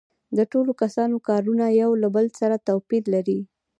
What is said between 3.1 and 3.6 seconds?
لري